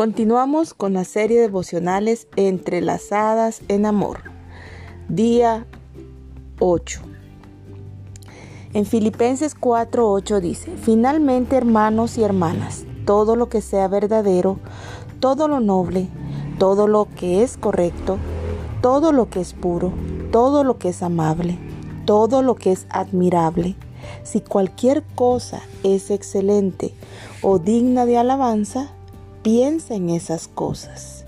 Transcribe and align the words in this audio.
Continuamos 0.00 0.72
con 0.72 0.94
la 0.94 1.04
serie 1.04 1.42
devocionales 1.42 2.26
Entrelazadas 2.36 3.60
en 3.68 3.84
Amor. 3.84 4.22
Día 5.10 5.66
8. 6.58 7.02
En 8.72 8.86
Filipenses 8.86 9.54
4:8 9.54 10.40
dice, 10.40 10.74
Finalmente 10.78 11.54
hermanos 11.54 12.16
y 12.16 12.22
hermanas, 12.22 12.86
todo 13.04 13.36
lo 13.36 13.50
que 13.50 13.60
sea 13.60 13.88
verdadero, 13.88 14.58
todo 15.20 15.48
lo 15.48 15.60
noble, 15.60 16.08
todo 16.58 16.86
lo 16.86 17.06
que 17.14 17.42
es 17.42 17.58
correcto, 17.58 18.16
todo 18.80 19.12
lo 19.12 19.28
que 19.28 19.42
es 19.42 19.52
puro, 19.52 19.92
todo 20.32 20.64
lo 20.64 20.78
que 20.78 20.88
es 20.88 21.02
amable, 21.02 21.58
todo 22.06 22.40
lo 22.40 22.54
que 22.54 22.72
es 22.72 22.86
admirable, 22.88 23.76
si 24.22 24.40
cualquier 24.40 25.02
cosa 25.14 25.60
es 25.82 26.10
excelente 26.10 26.94
o 27.42 27.58
digna 27.58 28.06
de 28.06 28.16
alabanza, 28.16 28.94
piensa 29.42 29.94
en 29.94 30.10
esas 30.10 30.48
cosas. 30.48 31.24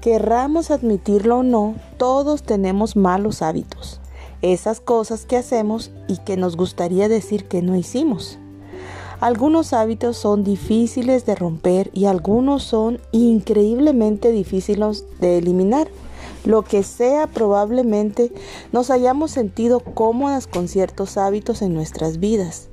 Querramos 0.00 0.70
admitirlo 0.70 1.38
o 1.38 1.42
no, 1.42 1.74
todos 1.96 2.42
tenemos 2.42 2.96
malos 2.96 3.42
hábitos, 3.42 4.00
esas 4.42 4.80
cosas 4.80 5.26
que 5.26 5.36
hacemos 5.36 5.90
y 6.06 6.18
que 6.18 6.36
nos 6.36 6.56
gustaría 6.56 7.08
decir 7.08 7.46
que 7.46 7.62
no 7.62 7.76
hicimos. 7.76 8.38
Algunos 9.20 9.72
hábitos 9.72 10.16
son 10.16 10.44
difíciles 10.44 11.26
de 11.26 11.34
romper 11.34 11.90
y 11.92 12.04
algunos 12.04 12.62
son 12.62 13.00
increíblemente 13.10 14.30
difíciles 14.30 15.04
de 15.20 15.38
eliminar. 15.38 15.88
Lo 16.44 16.62
que 16.62 16.84
sea, 16.84 17.26
probablemente 17.26 18.32
nos 18.70 18.90
hayamos 18.90 19.32
sentido 19.32 19.80
cómodas 19.80 20.46
con 20.46 20.68
ciertos 20.68 21.16
hábitos 21.16 21.62
en 21.62 21.74
nuestras 21.74 22.20
vidas 22.20 22.68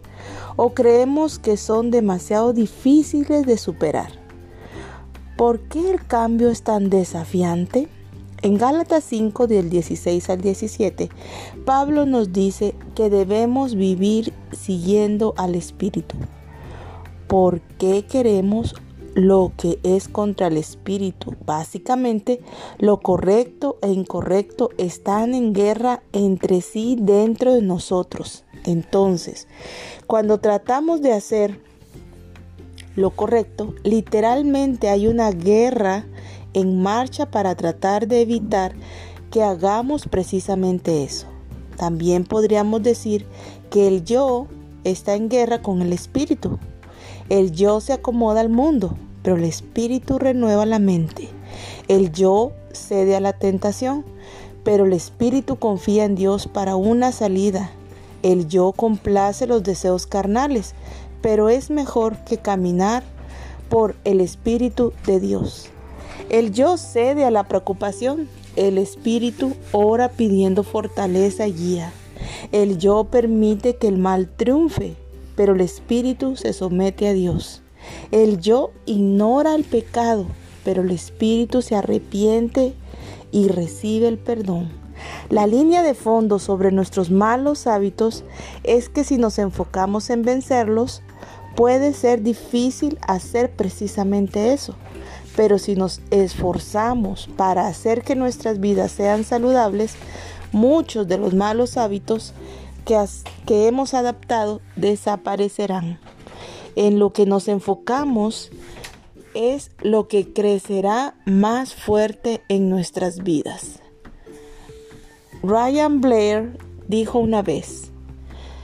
o 0.56 0.70
creemos 0.74 1.40
que 1.40 1.58
son 1.58 1.92
demasiado 1.92 2.54
difíciles 2.54 3.46
de 3.46 3.58
superar. 3.58 4.25
¿Por 5.38 5.60
qué 5.68 5.92
el 5.92 6.06
cambio 6.06 6.50
es 6.50 6.64
tan 6.64 6.90
desafiante? 6.90 7.90
En 8.42 8.58
Gálatas 8.58 9.04
5 9.04 9.48
del 9.48 9.70
16 9.70 10.30
al 10.30 10.40
17, 10.40 11.10
Pablo 11.66 12.06
nos 12.06 12.32
dice 12.32 12.74
que 12.96 13.10
debemos 13.10 13.76
vivir 13.76 14.32
siguiendo 14.54 15.34
al 15.36 15.56
Espíritu. 15.56 16.16
¿Por 17.28 17.60
qué 17.78 18.06
queremos 18.06 18.76
lo 19.14 19.52
que 19.58 19.80
es 19.84 20.08
contra 20.08 20.48
el 20.48 20.56
Espíritu? 20.56 21.36
Básicamente, 21.46 22.40
lo 22.78 23.02
correcto 23.02 23.78
e 23.82 23.92
incorrecto 23.92 24.70
están 24.78 25.34
en 25.34 25.52
guerra 25.52 26.02
entre 26.14 26.62
sí 26.62 26.98
dentro 26.98 27.54
de 27.54 27.62
nosotros. 27.62 28.46
Entonces, 28.64 29.50
cuando 30.08 30.40
tratamos 30.40 31.02
de 31.02 31.12
hacer 31.12 31.60
lo 32.96 33.12
correcto, 33.12 33.74
literalmente 33.84 34.90
hay 34.90 35.08
una 35.08 35.32
guerra 35.32 36.06
en 36.54 36.82
marcha 36.82 37.30
para 37.30 37.56
tratar 37.56 38.08
de 38.08 38.22
evitar 38.22 38.74
que 39.32 39.44
hagamos 39.44 40.08
precisamente 40.08 41.04
eso. 41.04 41.28
También 41.76 42.24
podríamos 42.24 42.82
decir 42.84 43.26
que 43.70 43.88
el 43.88 44.06
yo 44.06 44.48
está 44.86 45.16
en 45.16 45.28
guerra 45.28 45.62
con 45.62 45.82
el 45.82 45.92
espíritu. 45.92 46.58
El 47.28 47.52
yo 47.52 47.82
se 47.82 47.92
acomoda 47.92 48.40
al 48.40 48.50
mundo, 48.50 48.96
pero 49.24 49.36
el 49.36 49.44
espíritu 49.44 50.18
renueva 50.18 50.66
la 50.66 50.80
mente. 50.80 51.28
El 51.88 52.12
yo 52.12 52.54
cede 52.72 53.16
a 53.16 53.20
la 53.20 53.34
tentación, 53.34 54.06
pero 54.64 54.86
el 54.86 54.94
espíritu 54.94 55.58
confía 55.58 56.06
en 56.06 56.16
Dios 56.16 56.48
para 56.48 56.76
una 56.76 57.12
salida. 57.12 57.72
El 58.24 58.48
yo 58.48 58.72
complace 58.72 59.48
los 59.48 59.64
deseos 59.64 60.08
carnales, 60.08 60.74
pero 61.22 61.50
es 61.50 61.70
mejor 61.70 62.18
que 62.26 62.38
caminar 62.38 63.04
por 63.70 63.96
el 64.04 64.22
Espíritu 64.22 64.94
de 65.06 65.20
Dios. 65.20 65.70
El 66.30 66.52
yo 66.52 66.78
cede 66.78 67.26
a 67.26 67.32
la 67.32 67.44
preocupación, 67.44 68.28
el 68.56 68.78
Espíritu 68.78 69.54
ora 69.72 70.10
pidiendo 70.10 70.64
fortaleza 70.64 71.48
y 71.48 71.54
guía. 71.54 71.92
El 72.52 72.78
yo 72.78 73.06
permite 73.06 73.76
que 73.76 73.88
el 73.88 73.98
mal 73.98 74.30
triunfe, 74.30 74.96
pero 75.36 75.54
el 75.54 75.62
Espíritu 75.62 76.36
se 76.36 76.54
somete 76.54 77.08
a 77.08 77.14
Dios. 77.14 77.62
El 78.12 78.40
yo 78.40 78.72
ignora 78.86 79.56
el 79.56 79.64
pecado, 79.64 80.26
pero 80.64 80.82
el 80.82 80.92
Espíritu 80.92 81.62
se 81.62 81.76
arrepiente 81.76 82.74
y 83.32 83.48
recibe 83.50 84.08
el 84.08 84.18
perdón. 84.18 84.85
La 85.30 85.48
línea 85.48 85.84
de 85.84 85.94
fondo 85.94 86.40
sobre 86.40 86.72
nuestros 86.72 87.12
malos 87.12 87.68
hábitos 87.68 88.24
es 88.64 88.90
que 88.90 89.04
si 89.04 89.18
nos 89.18 89.40
enfocamos 89.40 90.10
en 90.10 90.22
vencerlos, 90.22 91.02
Puede 91.56 91.94
ser 91.94 92.22
difícil 92.22 93.00
hacer 93.08 93.56
precisamente 93.56 94.52
eso, 94.52 94.76
pero 95.38 95.58
si 95.58 95.76
nos 95.76 96.02
esforzamos 96.12 97.30
para 97.38 97.68
hacer 97.68 98.04
que 98.04 98.16
nuestras 98.16 98.60
vidas 98.60 98.92
sean 98.92 99.24
saludables, 99.24 99.96
muchos 100.52 101.08
de 101.08 101.18
los 101.18 101.34
malos 101.34 101.78
hábitos 101.78 102.34
que, 102.84 103.02
que 103.46 103.68
hemos 103.68 103.94
adaptado 103.94 104.60
desaparecerán. 104.76 105.98
En 106.76 107.00
lo 107.00 107.14
que 107.14 107.26
nos 107.26 107.48
enfocamos 107.48 108.52
es 109.34 109.72
lo 109.82 110.10
que 110.10 110.34
crecerá 110.34 111.16
más 111.26 111.74
fuerte 111.74 112.42
en 112.50 112.70
nuestras 112.70 113.24
vidas. 113.24 113.80
Ryan 115.48 116.02
Blair 116.02 116.58
dijo 116.88 117.20
una 117.20 117.44
vez, 117.44 117.92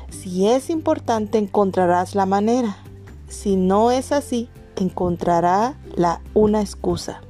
si 0.10 0.48
es 0.48 0.72
importante 0.72 1.38
encontrarás 1.38 2.16
la 2.16 2.26
manera. 2.26 2.76
Si 3.28 3.56
no 3.56 3.92
es 3.92 4.12
así, 4.12 4.50
encontrará 4.78 5.78
la, 5.96 6.22
una 6.34 6.60
excusa. 6.60 7.22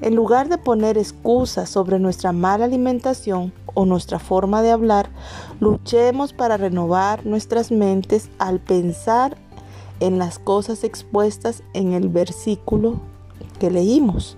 En 0.00 0.16
lugar 0.16 0.48
de 0.48 0.58
poner 0.58 0.98
excusas 0.98 1.68
sobre 1.70 2.00
nuestra 2.00 2.32
mala 2.32 2.64
alimentación 2.64 3.52
o 3.74 3.86
nuestra 3.86 4.18
forma 4.18 4.60
de 4.60 4.72
hablar, 4.72 5.08
luchemos 5.60 6.32
para 6.32 6.56
renovar 6.56 7.24
nuestras 7.24 7.70
mentes 7.70 8.28
al 8.40 8.58
pensar 8.58 9.36
en 10.00 10.18
las 10.18 10.40
cosas 10.40 10.82
expuestas 10.82 11.62
en 11.74 11.92
el 11.92 12.08
versículo 12.08 12.98
que 13.60 13.70
leímos. 13.70 14.36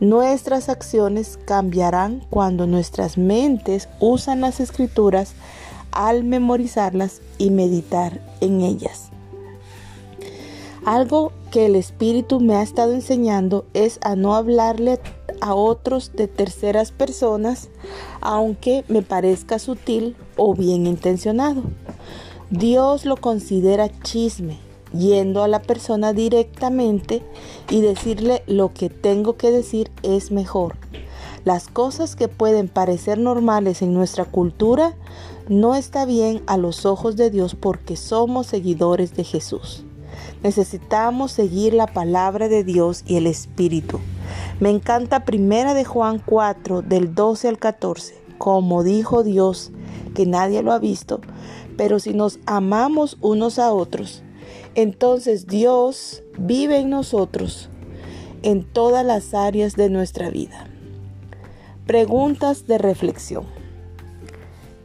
Nuestras 0.00 0.70
acciones 0.70 1.38
cambiarán 1.44 2.22
cuando 2.30 2.66
nuestras 2.66 3.18
mentes 3.18 3.86
usan 4.00 4.40
las 4.40 4.58
escrituras 4.58 5.34
al 5.92 6.24
memorizarlas 6.24 7.20
y 7.36 7.50
meditar 7.50 8.20
en 8.40 8.62
ellas. 8.62 9.10
Algo 10.86 11.32
que 11.50 11.66
el 11.66 11.76
Espíritu 11.76 12.40
me 12.40 12.56
ha 12.56 12.62
estado 12.62 12.94
enseñando 12.94 13.66
es 13.74 13.98
a 14.02 14.16
no 14.16 14.34
hablarle 14.34 14.98
a 15.42 15.54
otros 15.54 16.12
de 16.14 16.28
terceras 16.28 16.92
personas, 16.92 17.68
aunque 18.22 18.84
me 18.88 19.02
parezca 19.02 19.58
sutil 19.58 20.16
o 20.36 20.54
bien 20.54 20.86
intencionado. 20.86 21.62
Dios 22.48 23.04
lo 23.04 23.18
considera 23.18 23.90
chisme, 24.02 24.58
yendo 24.92 25.42
a 25.42 25.48
la 25.48 25.62
persona 25.62 26.12
directamente 26.12 27.22
y 27.68 27.80
decirle 27.80 28.42
lo 28.46 28.72
que 28.72 28.90
tengo 28.90 29.36
que 29.36 29.50
decir 29.50 29.90
es 30.02 30.30
mejor. 30.30 30.76
Las 31.44 31.68
cosas 31.68 32.16
que 32.16 32.28
pueden 32.28 32.68
parecer 32.68 33.18
normales 33.18 33.82
en 33.82 33.94
nuestra 33.94 34.24
cultura 34.24 34.94
no 35.48 35.74
está 35.74 36.04
bien 36.04 36.42
a 36.46 36.56
los 36.56 36.84
ojos 36.84 37.16
de 37.16 37.30
Dios 37.30 37.54
porque 37.54 37.96
somos 37.96 38.46
seguidores 38.46 39.14
de 39.16 39.24
Jesús. 39.24 39.84
Necesitamos 40.42 41.32
seguir 41.32 41.74
la 41.74 41.86
palabra 41.86 42.48
de 42.48 42.64
Dios 42.64 43.04
y 43.06 43.16
el 43.16 43.26
Espíritu. 43.26 44.00
Me 44.58 44.70
encanta 44.70 45.24
primera 45.24 45.74
de 45.74 45.84
Juan 45.84 46.22
4 46.24 46.82
del 46.82 47.14
12 47.14 47.48
al 47.48 47.58
14. 47.58 48.14
Como 48.38 48.82
dijo 48.82 49.22
Dios, 49.22 49.70
que 50.14 50.26
nadie 50.26 50.62
lo 50.62 50.72
ha 50.72 50.78
visto, 50.78 51.20
pero 51.76 51.98
si 51.98 52.14
nos 52.14 52.38
amamos 52.46 53.16
unos 53.20 53.58
a 53.58 53.72
otros, 53.72 54.22
entonces 54.74 55.46
Dios 55.46 56.22
vive 56.38 56.78
en 56.78 56.90
nosotros 56.90 57.68
en 58.42 58.64
todas 58.64 59.04
las 59.04 59.34
áreas 59.34 59.76
de 59.76 59.90
nuestra 59.90 60.30
vida. 60.30 60.66
Preguntas 61.86 62.66
de 62.66 62.78
reflexión. 62.78 63.44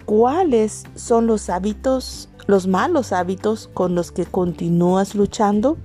¿Cuáles 0.06 0.84
son 0.96 1.28
los 1.28 1.50
hábitos, 1.50 2.30
los 2.48 2.68
malos 2.68 3.12
hábitos 3.12 3.70
con 3.74 3.96
los 3.96 4.12
que 4.12 4.26
continúas 4.26 5.16
luchando? 5.16 5.78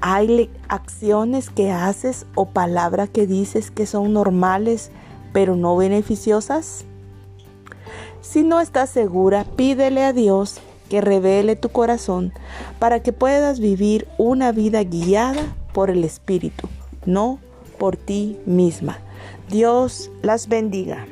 ¿Hay 0.00 0.50
acciones 0.68 1.50
que 1.50 1.70
haces 1.70 2.26
o 2.34 2.46
palabras 2.50 3.10
que 3.10 3.26
dices 3.26 3.70
que 3.70 3.86
son 3.86 4.12
normales 4.12 4.90
pero 5.32 5.56
no 5.56 5.76
beneficiosas? 5.76 6.84
Si 8.20 8.42
no 8.42 8.60
estás 8.60 8.90
segura, 8.90 9.44
pídele 9.56 10.04
a 10.04 10.12
Dios 10.12 10.60
que 10.88 11.00
revele 11.00 11.56
tu 11.56 11.68
corazón 11.68 12.32
para 12.78 13.00
que 13.00 13.12
puedas 13.12 13.60
vivir 13.60 14.08
una 14.18 14.52
vida 14.52 14.82
guiada 14.82 15.56
por 15.72 15.90
el 15.90 16.04
Espíritu, 16.04 16.68
no 17.06 17.38
por 17.78 17.96
ti 17.96 18.38
misma. 18.46 18.98
Dios 19.48 20.10
las 20.22 20.48
bendiga. 20.48 21.06